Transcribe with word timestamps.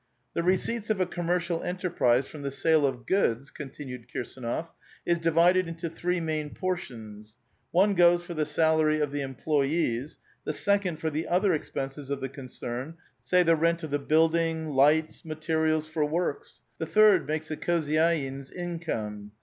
"The 0.33 0.41
receipts 0.41 0.89
of 0.89 0.99
a 0.99 1.05
commercial 1.05 1.61
enterprise 1.61 2.25
from 2.25 2.41
the 2.41 2.49
sale 2.49 2.87
of 2.87 3.05
goods," 3.05 3.51
continued 3.51 4.07
Kirsdnof, 4.11 4.71
"is 5.05 5.19
divided 5.19 5.67
into 5.67 5.91
three 5.91 6.19
main 6.19 6.55
portions: 6.55 7.35
one 7.69 7.93
goes 7.93 8.23
for 8.23 8.33
the 8.33 8.47
salary 8.47 8.99
of 8.99 9.11
the 9.11 9.21
employees; 9.21 10.17
the 10.43 10.53
second 10.53 10.97
for 10.97 11.11
the 11.11 11.27
other 11.27 11.53
expenses 11.53 12.09
of 12.09 12.19
the 12.19 12.29
concern, 12.29 12.95
say 13.21 13.43
the 13.43 13.55
rent 13.55 13.83
of 13.83 13.91
the 13.91 13.99
building, 13.99 14.71
lights, 14.71 15.23
materials 15.23 15.85
for 15.85 16.03
works; 16.03 16.63
the 16.79 16.87
third 16.87 17.27
mnkes 17.27 17.49
the 17.49 17.57
kliozydtn* 17.57 18.49
fi 18.51 18.57
income. 18.59 19.33